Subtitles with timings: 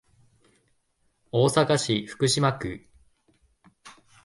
[1.31, 2.87] 大阪市福島区